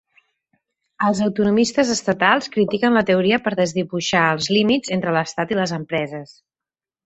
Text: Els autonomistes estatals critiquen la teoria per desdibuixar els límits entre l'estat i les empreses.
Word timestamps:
Els 1.09 1.19
autonomistes 1.25 1.91
estatals 1.97 2.49
critiquen 2.57 2.97
la 3.01 3.05
teoria 3.11 3.41
per 3.45 3.55
desdibuixar 3.61 4.25
els 4.33 4.51
límits 4.59 4.97
entre 4.99 5.17
l'estat 5.21 5.57
i 5.57 5.63
les 5.65 5.79
empreses. 5.83 6.37